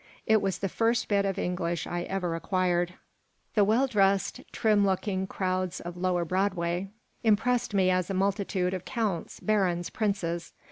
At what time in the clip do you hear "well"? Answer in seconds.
3.63-3.85